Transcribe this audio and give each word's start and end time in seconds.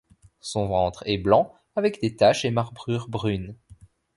Son 0.39 0.65
ventre 0.65 1.03
est 1.05 1.19
blanc 1.19 1.53
avec 1.75 2.01
des 2.01 2.15
taches 2.15 2.43
et 2.43 2.49
marbrures 2.49 3.07
brunes. 3.07 3.55